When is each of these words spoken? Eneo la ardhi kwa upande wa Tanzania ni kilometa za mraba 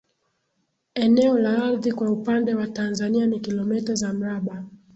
Eneo 0.93 1.37
la 1.39 1.63
ardhi 1.65 1.91
kwa 1.91 2.09
upande 2.11 2.55
wa 2.55 2.67
Tanzania 2.67 3.25
ni 3.27 3.39
kilometa 3.39 3.95
za 3.95 4.13
mraba 4.13 4.63